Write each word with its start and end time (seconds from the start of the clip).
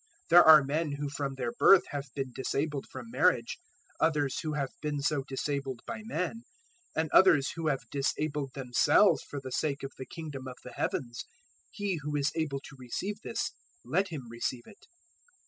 019:012 0.29 0.29
There 0.29 0.43
are 0.47 0.63
men 0.63 0.91
who 0.93 1.09
from 1.11 1.35
their 1.35 1.51
birth 1.59 1.83
have 1.91 2.05
been 2.15 2.31
disabled 2.33 2.87
from 2.91 3.11
marriage, 3.11 3.59
others 3.99 4.39
who 4.39 4.53
have 4.53 4.71
been 4.81 4.99
so 4.99 5.23
disabled 5.27 5.81
by 5.85 6.01
men, 6.03 6.41
and 6.95 7.07
others 7.11 7.51
who 7.51 7.67
have 7.67 7.87
disabled 7.91 8.49
themselves 8.55 9.21
for 9.21 9.39
the 9.39 9.51
sake 9.51 9.83
of 9.83 9.91
the 9.99 10.07
Kingdom 10.07 10.47
of 10.47 10.55
the 10.63 10.73
Heavens. 10.73 11.25
He 11.69 11.99
who 12.01 12.15
is 12.15 12.31
able 12.33 12.61
to 12.61 12.75
receive 12.79 13.17
this, 13.23 13.51
let 13.85 14.07
him 14.07 14.27
receive 14.27 14.63
it." 14.65 14.87